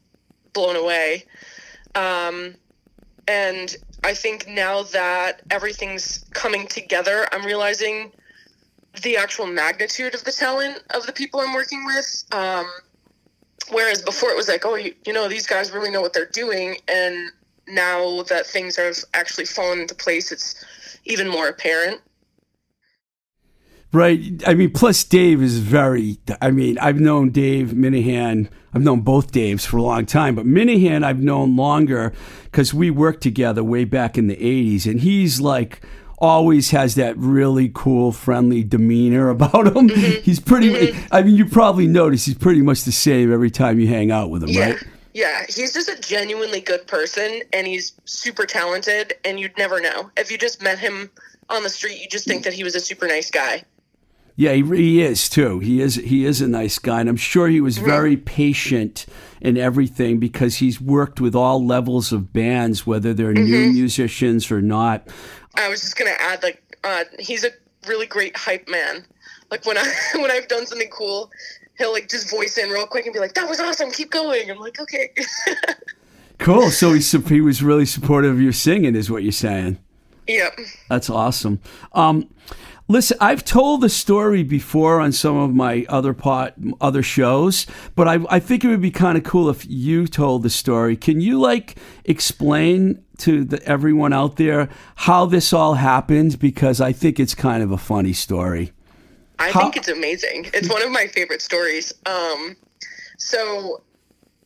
[0.53, 1.25] blown away.
[1.95, 2.55] Um,
[3.29, 8.13] and I think now that everything's coming together, I'm realizing
[9.03, 12.25] the actual magnitude of the talent of the people I'm working with.
[12.33, 12.67] Um,
[13.71, 16.27] whereas before it was like, oh, you, you know, these guys really know what they're
[16.27, 16.77] doing.
[16.89, 17.31] And
[17.69, 20.65] now that things have actually fallen into place, it's
[21.05, 22.01] even more apparent.
[23.93, 24.21] Right.
[24.47, 26.19] I mean, plus Dave is very.
[26.41, 28.49] I mean, I've known Dave Minehan.
[28.73, 32.13] I've known both Daves for a long time, but Minehan I've known longer
[32.45, 35.83] because we worked together way back in the '80s, and he's like
[36.19, 39.89] always has that really cool, friendly demeanor about him.
[39.89, 40.23] Mm-hmm.
[40.23, 40.71] He's pretty.
[40.71, 41.09] Mm-hmm.
[41.11, 44.31] I mean, you probably notice he's pretty much the same every time you hang out
[44.31, 44.71] with him, Yeah.
[44.71, 44.83] right?
[45.13, 50.09] Yeah, he's just a genuinely good person and he's super talented and you'd never know.
[50.17, 51.11] If you just met him
[51.49, 52.45] on the street, you just think mm.
[52.45, 53.65] that he was a super nice guy.
[54.37, 55.59] Yeah, he, he is too.
[55.59, 59.07] He is he is a nice guy, and I'm sure he was very patient
[59.41, 64.63] in everything because he's worked with all levels of bands, whether they're new musicians or
[64.63, 65.07] not.
[65.57, 67.51] I was just gonna add like uh, he's a
[67.87, 69.05] really great hype man.
[69.51, 71.31] Like when I when I've done something cool,
[71.77, 74.51] he'll like just voice in real quick and be like, "That was awesome, keep going."
[74.51, 75.11] I'm like, "Okay."
[76.41, 76.71] Cool.
[76.71, 79.79] So he he was really supportive of your singing, is what you're saying.
[80.27, 80.59] yep.
[80.89, 81.61] That's awesome.
[81.93, 82.31] Um,
[82.91, 88.09] listen, I've told the story before on some of my other pot, other shows, but
[88.09, 90.97] I, I think it would be kind of cool if you told the story.
[90.97, 96.39] Can you like explain to the, everyone out there how this all happened?
[96.41, 98.73] Because I think it's kind of a funny story.
[99.39, 100.51] I How- think it's amazing.
[100.53, 101.95] It's one of my favorite stories.
[102.07, 102.57] Um,
[103.19, 103.83] so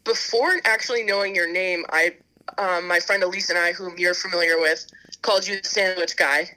[0.04, 2.14] before actually knowing your name, I,
[2.59, 4.87] um, my friend Elise and I, whom you're familiar with,
[5.22, 6.50] called you the sandwich guy.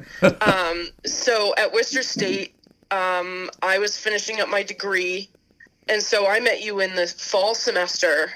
[0.40, 2.54] um, so at Worcester State,
[2.90, 5.28] um, I was finishing up my degree,
[5.88, 8.30] and so I met you in the fall semester,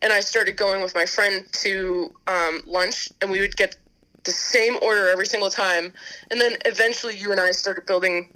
[0.00, 3.76] and I started going with my friend to um, lunch, and we would get
[4.24, 5.92] the same order every single time,
[6.30, 8.28] and then eventually you and I started building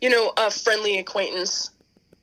[0.00, 1.70] you know, a friendly acquaintance.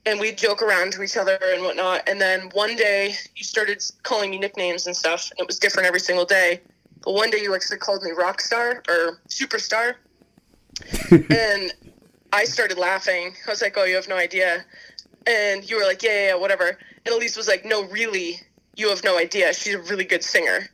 [0.05, 2.09] And we'd joke around to each other and whatnot.
[2.09, 5.29] And then one day you started calling me nicknames and stuff.
[5.29, 6.61] And it was different every single day.
[7.03, 9.95] One day you actually called me Rockstar or Superstar.
[11.11, 11.73] and
[12.33, 13.33] I started laughing.
[13.47, 14.65] I was like, oh, you have no idea.
[15.27, 16.77] And you were like, yeah, yeah, yeah, whatever.
[17.05, 18.39] And Elise was like, no, really,
[18.75, 19.53] you have no idea.
[19.53, 20.69] She's a really good singer.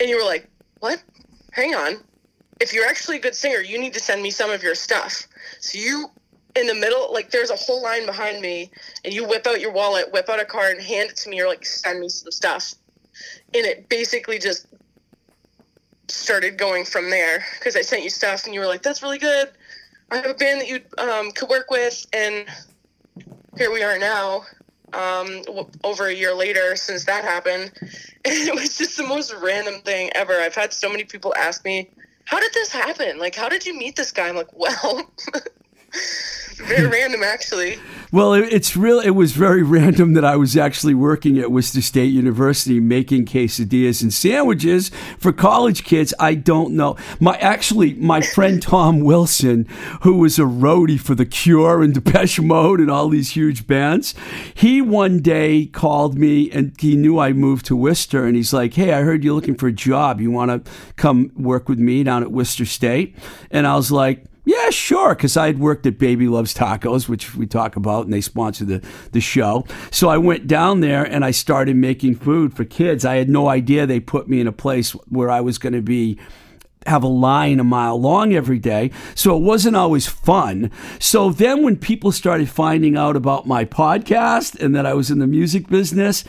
[0.00, 0.48] And you were like,
[0.80, 1.02] what?
[1.52, 2.02] Hang on.
[2.60, 5.26] If you're actually a good singer, you need to send me some of your stuff.
[5.60, 6.10] So you,
[6.56, 8.70] in the middle, like there's a whole line behind me,
[9.04, 11.36] and you whip out your wallet, whip out a card, and hand it to me.
[11.36, 12.74] You're like, send me some stuff.
[13.54, 14.66] And it basically just
[16.12, 19.18] started going from there because I sent you stuff, and you were like, that's really
[19.18, 19.50] good.
[20.10, 22.46] I have a band that you um, could work with, and
[23.56, 24.44] here we are now,
[24.92, 27.72] um, w- over a year later since that happened.
[28.24, 30.34] And it was just the most random thing ever.
[30.34, 31.90] I've had so many people ask me,
[32.24, 33.18] How did this happen?
[33.18, 34.28] Like, how did you meet this guy?
[34.28, 35.10] I'm like, Well,
[36.58, 37.78] very random, actually.
[38.12, 39.00] Well, it, it's real.
[39.00, 44.02] It was very random that I was actually working at Worcester State University making quesadillas
[44.02, 46.12] and sandwiches for college kids.
[46.20, 46.96] I don't know.
[47.20, 49.66] My actually, my friend Tom Wilson,
[50.02, 54.14] who was a roadie for The Cure and Depeche Mode and all these huge bands,
[54.52, 58.74] he one day called me and he knew I moved to Worcester, and he's like,
[58.74, 60.20] "Hey, I heard you're looking for a job.
[60.20, 63.16] You want to come work with me down at Worcester State?"
[63.50, 64.24] And I was like.
[64.44, 65.14] Yeah, sure.
[65.14, 68.64] Because I had worked at Baby Loves Tacos, which we talk about, and they sponsor
[68.64, 69.64] the, the show.
[69.90, 73.04] So I went down there and I started making food for kids.
[73.04, 75.82] I had no idea they put me in a place where I was going to
[75.82, 76.18] be
[76.86, 78.90] have a line a mile long every day.
[79.14, 80.70] So it wasn't always fun.
[80.98, 85.20] So then when people started finding out about my podcast and that I was in
[85.20, 86.24] the music business,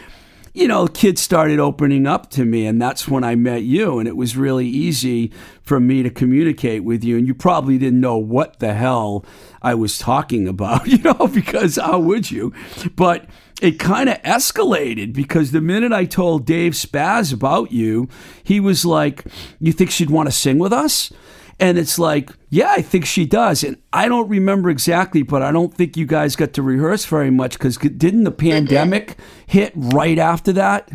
[0.54, 3.98] you know, kids started opening up to me, and that's when I met you.
[3.98, 5.32] And it was really easy
[5.64, 7.18] for me to communicate with you.
[7.18, 9.26] And you probably didn't know what the hell
[9.64, 12.54] I was talking about, you know, because how would you?
[12.96, 13.26] But
[13.62, 18.08] it kind of escalated because the minute I told Dave Spaz about you,
[18.44, 19.26] he was like,
[19.60, 21.12] You think she'd want to sing with us?
[21.60, 23.64] And it's like, yeah, I think she does.
[23.64, 27.32] And I don't remember exactly, but I don't think you guys got to rehearse very
[27.32, 30.90] much because didn't the pandemic hit right after that?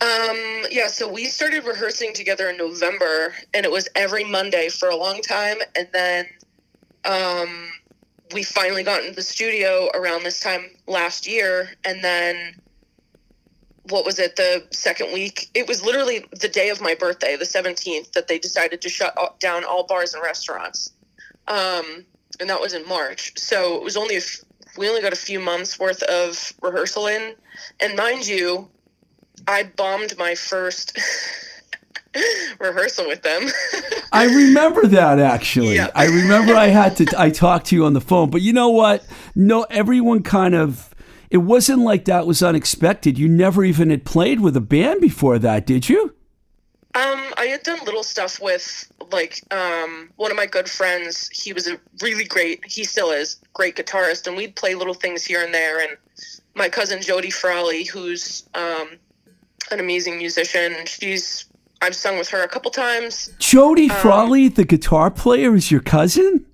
[0.00, 4.88] Um, yeah, so we started rehearsing together in November, and it was every Monday for
[4.90, 5.56] a long time.
[5.74, 6.26] And then
[7.06, 7.70] um,
[8.34, 11.70] we finally got into the studio around this time last year.
[11.84, 12.60] And then
[13.90, 15.48] what was it, the second week?
[15.54, 19.14] It was literally the day of my birthday, the 17th, that they decided to shut
[19.40, 20.92] down all bars and restaurants.
[21.48, 22.04] Um,
[22.40, 23.38] and that was in March.
[23.38, 24.40] So it was only, a f-
[24.76, 27.34] we only got a few months worth of rehearsal in.
[27.80, 28.68] And mind you,
[29.46, 30.98] I bombed my first
[32.58, 33.48] rehearsal with them.
[34.12, 35.76] I remember that actually.
[35.76, 35.90] Yeah.
[35.94, 38.70] I remember I had to I talked to you on the phone, but you know
[38.70, 39.06] what?
[39.34, 40.94] No everyone kind of
[41.30, 43.18] it wasn't like that was unexpected.
[43.18, 46.14] You never even had played with a band before that, did you?
[46.94, 51.28] Um, I had done little stuff with like um, one of my good friends.
[51.28, 55.22] He was a really great, he still is, great guitarist, and we'd play little things
[55.22, 55.78] here and there.
[55.78, 55.98] And
[56.54, 58.98] my cousin Jody Frawley, who's um,
[59.70, 61.44] an amazing musician, she's
[61.82, 63.30] I've sung with her a couple times.
[63.38, 66.46] Jody Frawley, the guitar player, is your cousin?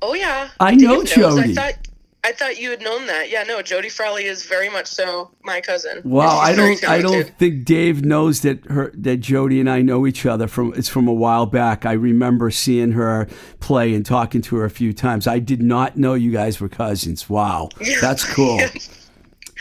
[0.00, 1.04] Oh yeah, I Dave know.
[1.04, 1.52] Jody.
[1.58, 1.87] I thought
[2.28, 3.30] I thought you had known that.
[3.30, 6.02] Yeah, no, Jody Frawley is very much so my cousin.
[6.04, 10.06] Wow, I don't I don't think Dave knows that her that Jody and I know
[10.06, 11.86] each other from it's from a while back.
[11.86, 13.26] I remember seeing her
[13.60, 15.26] play and talking to her a few times.
[15.26, 17.30] I did not know you guys were cousins.
[17.30, 17.70] Wow.
[18.02, 18.60] That's cool.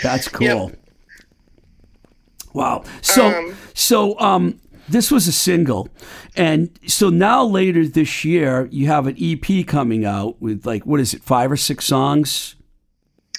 [0.04, 0.74] That's cool.
[2.54, 2.84] Wow.
[3.02, 4.60] So Um, so um
[4.90, 5.88] this was a single.
[6.36, 11.00] And so now later this year you have an EP coming out with like what
[11.00, 12.56] is it, five or six songs?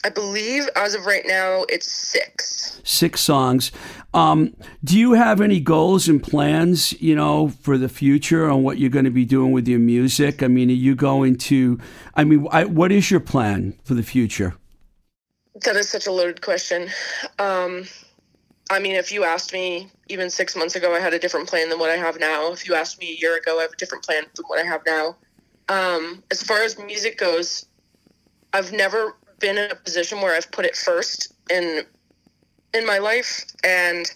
[0.05, 2.81] I believe as of right now it's six.
[2.85, 3.73] six songs.
[4.15, 8.79] Um, do you have any goals and plans, you know, for the future on what
[8.79, 10.43] you're going to be doing with your music?
[10.43, 11.79] I mean, are you going to?
[12.15, 14.55] I mean, I, what is your plan for the future?
[15.65, 16.89] That is such a loaded question.
[17.39, 17.87] Um,
[18.71, 21.69] I mean, if you asked me even six months ago, I had a different plan
[21.69, 22.53] than what I have now.
[22.53, 24.67] If you asked me a year ago, I have a different plan than what I
[24.67, 25.17] have now.
[25.69, 27.67] Um, as far as music goes,
[28.53, 31.85] I've never been in a position where I've put it first in
[32.75, 34.11] in my life, and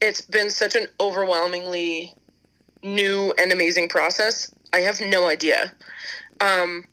[0.00, 2.14] it's been such an overwhelmingly
[2.82, 4.52] new and amazing process.
[4.72, 5.72] I have no idea.
[6.40, 6.84] Um,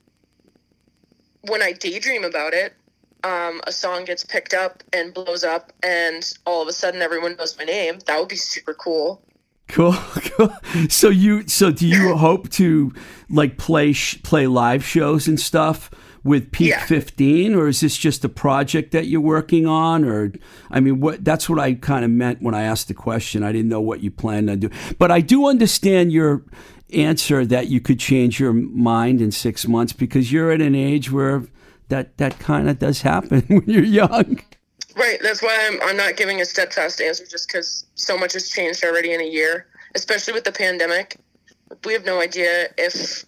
[1.42, 2.74] when I daydream about it,
[3.24, 7.36] um, a song gets picked up and blows up, and all of a sudden everyone
[7.36, 8.00] knows my name.
[8.06, 9.22] That would be super cool.
[9.68, 9.94] Cool,
[10.38, 10.50] cool.
[10.90, 12.94] So you, so do you hope to
[13.30, 15.90] like play sh- play live shows and stuff
[16.28, 16.86] with Peak Yeah.
[16.86, 20.04] Fifteen, or is this just a project that you're working on?
[20.04, 20.32] Or
[20.70, 21.24] I mean, what?
[21.24, 23.44] That's what I kind of meant when I asked the question.
[23.44, 26.44] I didn't know what you planned on doing, but I do understand your
[26.94, 31.12] answer that you could change your mind in six months because you're at an age
[31.12, 31.44] where
[31.90, 34.42] that that kind of does happen when you're young.
[34.96, 35.20] Right.
[35.22, 38.84] That's why I'm I'm not giving a steadfast answer just because so much has changed
[38.84, 41.18] already in a year, especially with the pandemic.
[41.86, 43.26] We have no idea if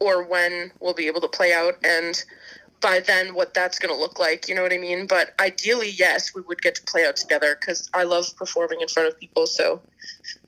[0.00, 2.24] or when we'll be able to play out and
[2.80, 5.06] by then what that's going to look like, you know what I mean?
[5.08, 8.88] But ideally, yes, we would get to play out together cuz I love performing in
[8.88, 9.82] front of people, so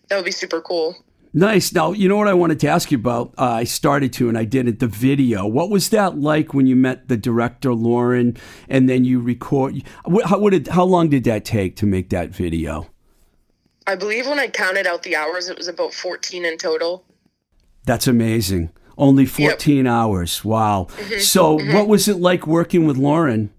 [0.09, 0.97] that would be super cool.
[1.33, 1.73] Nice.
[1.73, 3.33] Now, you know what I wanted to ask you about?
[3.39, 4.81] Uh, I started to, and I did it.
[4.81, 5.47] The video.
[5.47, 8.37] What was that like when you met the director, Lauren,
[8.69, 9.81] and then you record?
[10.25, 10.67] How, what did?
[10.69, 12.91] How long did that take to make that video?
[13.87, 17.05] I believe when I counted out the hours, it was about 14 in total.
[17.85, 18.71] That's amazing.
[19.01, 20.45] Only 14 hours.
[20.45, 20.89] Wow.
[21.21, 23.51] So, what was it like working with Lauren?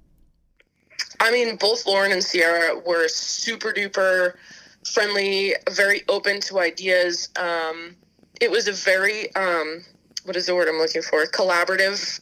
[1.20, 4.36] I mean, both Lauren and Sierra were super duper
[4.86, 7.30] friendly, very open to ideas.
[7.36, 7.96] Um,
[8.40, 9.84] it was a very, um,
[10.26, 11.26] what is the word I'm looking for?
[11.26, 12.20] Collaborative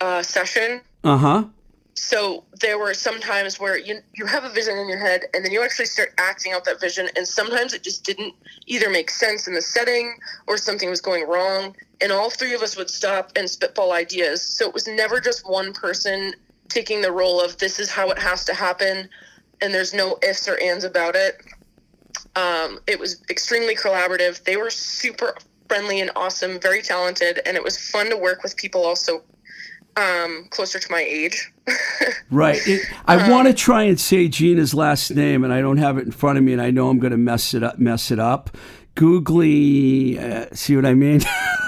[0.00, 0.80] uh, session.
[1.04, 1.44] Uh huh.
[1.98, 5.44] So there were some times where you you have a vision in your head, and
[5.44, 8.34] then you actually start acting out that vision, and sometimes it just didn't
[8.66, 12.62] either make sense in the setting or something was going wrong, and all three of
[12.62, 14.42] us would stop and spitball ideas.
[14.42, 16.32] So it was never just one person
[16.68, 19.08] taking the role of this is how it has to happen,
[19.60, 21.42] and there's no ifs or ands about it.
[22.36, 24.44] Um, it was extremely collaborative.
[24.44, 25.34] They were super
[25.68, 29.22] friendly and awesome, very talented, and it was fun to work with people also
[29.98, 31.52] um, closer to my age.
[32.30, 32.60] Right.
[32.66, 36.04] It, I want to try and say Gina's last name, and I don't have it
[36.04, 37.78] in front of me, and I know I'm going to mess it up.
[37.78, 38.54] Mess it up.
[38.94, 40.18] Googly.
[40.18, 41.22] Uh, see what I mean?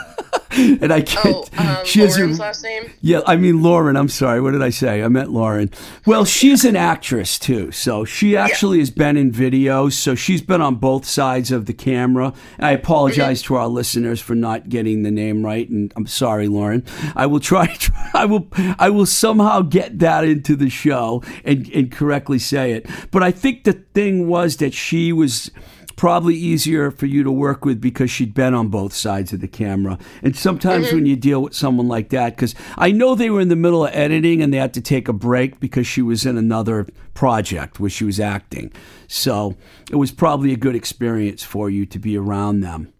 [0.56, 1.48] and I can't.
[1.58, 2.90] Oh, um, she has Lauren's last name?
[3.00, 3.96] Yeah, I mean Lauren.
[3.96, 4.40] I'm sorry.
[4.40, 5.02] What did I say?
[5.02, 5.70] I meant Lauren.
[6.06, 9.92] Well, she's an actress too, so she actually has been in videos.
[9.92, 12.32] So she's been on both sides of the camera.
[12.58, 16.84] I apologize to our listeners for not getting the name right, and I'm sorry, Lauren.
[17.14, 17.76] I will try.
[18.14, 18.48] I will.
[18.78, 22.86] I will somehow get that into the show and and correctly say it.
[23.12, 25.52] But I think the thing was that she was
[26.00, 29.46] probably easier for you to work with because she'd been on both sides of the
[29.46, 29.98] camera.
[30.22, 30.96] And sometimes mm-hmm.
[30.96, 33.84] when you deal with someone like that, because I know they were in the middle
[33.84, 37.80] of editing and they had to take a break because she was in another project
[37.80, 38.72] where she was acting.
[39.08, 39.58] So
[39.90, 42.94] it was probably a good experience for you to be around them.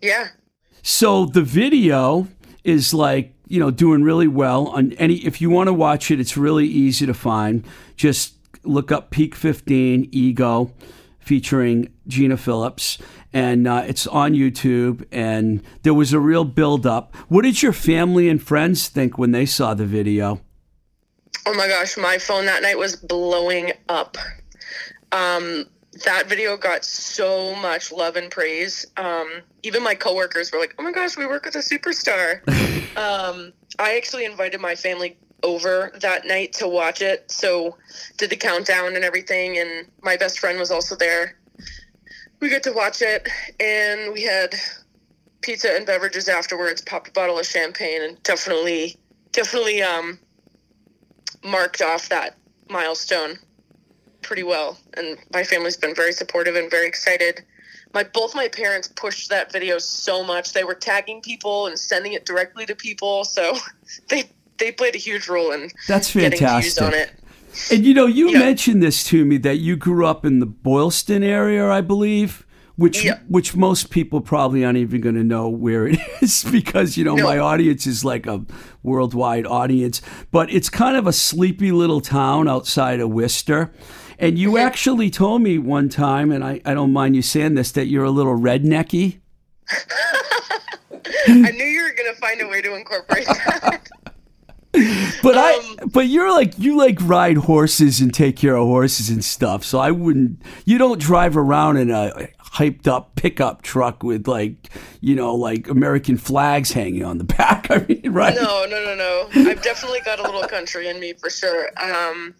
[0.00, 0.28] Yeah.
[0.82, 2.28] So the video
[2.62, 6.20] is like, you know, doing really well on any if you want to watch it,
[6.20, 7.66] it's really easy to find.
[7.96, 10.72] Just look up Peak 15 Ego
[11.20, 12.98] featuring Gina Phillips
[13.32, 17.14] and uh, it's on YouTube and there was a real build up.
[17.28, 20.40] What did your family and friends think when they saw the video?
[21.46, 24.16] Oh my gosh, my phone that night was blowing up.
[25.12, 25.66] Um,
[26.04, 28.86] that video got so much love and praise.
[28.96, 32.46] Um, even my coworkers were like, "Oh my gosh, we work with a superstar."
[32.96, 37.76] um, I actually invited my family over that night to watch it, so
[38.16, 41.36] did the countdown and everything, and my best friend was also there.
[42.40, 43.28] We got to watch it,
[43.58, 44.54] and we had
[45.42, 46.80] pizza and beverages afterwards.
[46.80, 48.96] Popped a bottle of champagne, and definitely,
[49.32, 50.18] definitely, um,
[51.44, 52.36] marked off that
[52.68, 53.38] milestone
[54.22, 57.42] pretty well and my family's been very supportive and very excited
[57.94, 62.12] my both my parents pushed that video so much they were tagging people and sending
[62.12, 63.56] it directly to people so
[64.08, 64.30] they
[64.60, 66.82] they played a huge role in That's fantastic.
[66.84, 67.10] on it
[67.72, 68.38] And you know, you Yeah.
[68.38, 72.46] mentioned this to me that you grew up in the Boylston area, I believe,
[72.76, 73.18] which Yeah.
[73.28, 77.16] which most people probably aren't even going to know where it is because you know
[77.16, 77.24] No.
[77.24, 78.44] my audience is like a
[78.84, 80.00] worldwide audience,
[80.30, 83.72] but it's kind of a sleepy little town outside of Worcester.
[84.18, 84.66] And you Mm-hmm.
[84.66, 88.04] actually told me one time, and I, I don't mind you saying this, that you're
[88.04, 89.18] a little rednecky.
[91.28, 93.88] i knew you were going to find a way to incorporate that
[95.22, 99.10] But I, Um, but you're like you like ride horses and take care of horses
[99.10, 99.64] and stuff.
[99.64, 100.40] So I wouldn't.
[100.64, 105.68] You don't drive around in a hyped up pickup truck with like you know like
[105.68, 107.70] American flags hanging on the back.
[107.70, 108.34] I mean, right?
[108.34, 112.34] no no no no i've definitely got a little country in me for sure um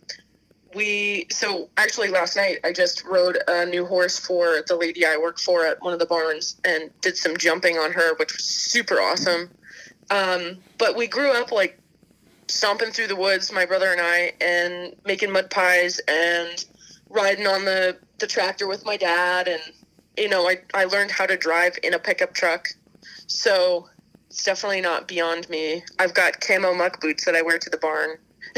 [0.75, 5.17] we so actually last night i just rode a new horse for the lady i
[5.17, 8.45] work for at one of the barns and did some jumping on her which was
[8.45, 9.51] super awesome
[10.11, 11.80] um but we grew up like
[12.51, 16.65] stomping through the woods my brother and i and making mud pies and
[17.09, 19.63] riding on the the tractor with my dad and
[20.21, 22.69] you know, I, I learned how to drive in a pickup truck.
[23.27, 23.89] So
[24.29, 25.83] it's definitely not beyond me.
[25.99, 28.19] I've got camo muck boots that I wear to the barn.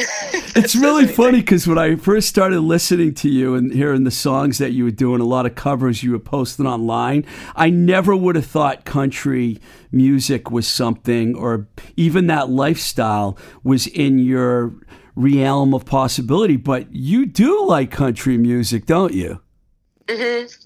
[0.55, 4.59] It's really funny because when I first started listening to you and hearing the songs
[4.59, 7.25] that you were doing, a lot of covers you were posting online,
[7.57, 9.61] I never would have thought country
[9.93, 14.75] music was something, or even that lifestyle was in your
[15.15, 16.57] realm of possibility.
[16.57, 19.41] But you do like country music, don't you?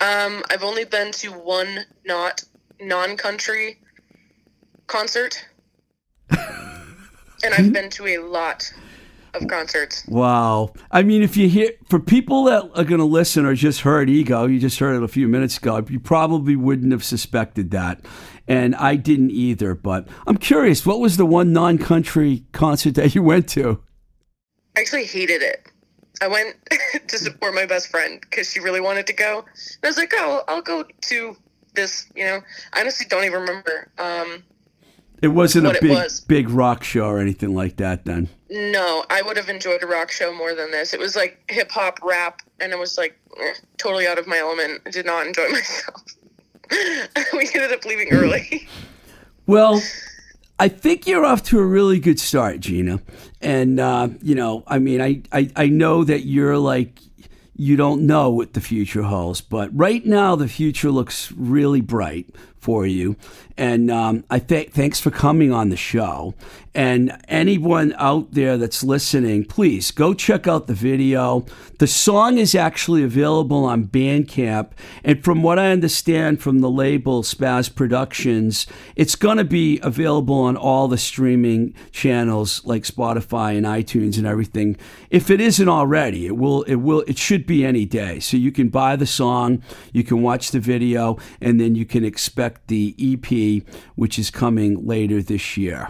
[0.00, 2.42] Um, I've only been to one not
[2.80, 3.80] non country
[4.86, 5.46] concert.
[6.30, 8.72] and I've been to a lot
[9.40, 10.04] of concerts.
[10.08, 10.72] Wow.
[10.90, 14.08] I mean, if you hear, for people that are going to listen or just heard
[14.10, 18.00] Ego, you just heard it a few minutes ago, you probably wouldn't have suspected that.
[18.48, 19.74] And I didn't either.
[19.74, 23.82] But I'm curious, what was the one non country concert that you went to?
[24.76, 25.68] I actually hated it.
[26.22, 26.56] I went
[27.08, 29.38] to support my best friend because she really wanted to go.
[29.40, 31.36] And I was like, oh, I'll go to
[31.74, 32.40] this, you know.
[32.72, 33.90] I honestly don't even remember.
[33.98, 34.44] Um,
[35.22, 36.20] It wasn't a big, was.
[36.20, 38.28] big rock show or anything like that then.
[38.50, 40.94] No, I would have enjoyed a rock show more than this.
[40.94, 44.38] It was like hip hop, rap, and it was like eh, totally out of my
[44.38, 44.82] element.
[44.86, 46.02] I did not enjoy myself.
[47.32, 48.68] we ended up leaving early.
[49.48, 49.80] Well,
[50.58, 53.00] I think you're off to a really good start, Gina.
[53.40, 56.98] And, uh, you know, I mean, I, I, I know that you're like,
[57.54, 62.26] you don't know what the future holds, but right now the future looks really bright
[62.66, 63.14] for you.
[63.56, 66.34] And um, I thank thanks for coming on the show.
[66.74, 71.46] And anyone out there that's listening, please go check out the video.
[71.78, 77.22] The song is actually available on Bandcamp, and from what I understand from the label
[77.22, 83.64] Spaz Productions, it's going to be available on all the streaming channels like Spotify and
[83.64, 84.76] iTunes and everything.
[85.08, 86.62] If it isn't already, it will.
[86.64, 87.04] It will.
[87.06, 88.20] It should be any day.
[88.20, 89.62] So you can buy the song,
[89.94, 93.62] you can watch the video, and then you can expect the EP,
[93.94, 95.88] which is coming later this year.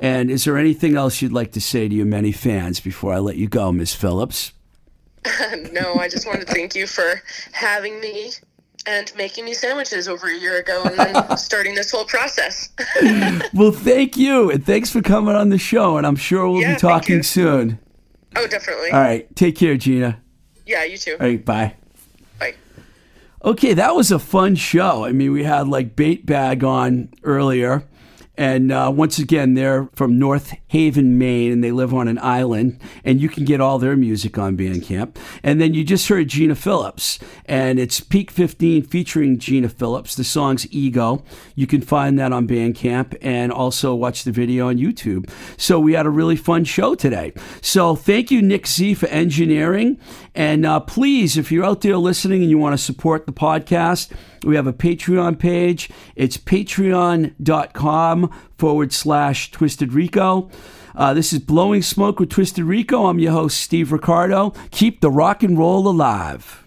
[0.00, 3.18] And is there anything else you'd like to say to your many fans before I
[3.18, 4.52] let you go, Miss Phillips?
[5.72, 7.22] no, I just want to thank you for
[7.52, 8.32] having me
[8.84, 12.70] and making me sandwiches over a year ago and then starting this whole process.
[13.54, 15.96] Well, thank you, and thanks for coming on the show.
[15.98, 17.78] And I'm sure we'll Yeah, be talking soon.
[18.34, 18.90] oh, definitely.
[18.90, 20.20] All right, take care, Gina.
[20.66, 21.16] Yeah, you too.
[21.20, 21.44] All right.
[21.44, 21.76] Bye.
[23.44, 25.04] Okay, that was a fun show.
[25.04, 27.82] I mean, we had like Bait Bag on earlier.
[28.36, 32.80] And uh, once again, they're from North Haven, Maine, and they live on an island.
[33.04, 35.16] And you can get all their music on Bandcamp.
[35.42, 40.14] And then you just heard Gina Phillips, and it's Peak 15 featuring Gina Phillips.
[40.14, 41.24] The song's Ego.
[41.54, 45.28] You can find that on Bandcamp and also watch the video on YouTube.
[45.58, 47.34] So we had a really fun show today.
[47.60, 49.98] So thank you, Nick Z, for engineering.
[50.34, 54.10] And uh, please, if you're out there listening and you want to support the podcast,
[54.42, 55.90] we have a Patreon page.
[56.16, 60.48] It's patreon.com forward slash Twisted Rico.
[60.94, 63.06] Uh, this is Blowing Smoke with Twisted Rico.
[63.06, 64.50] I'm your host, Steve Ricardo.
[64.70, 66.64] Keep the rock and roll alive.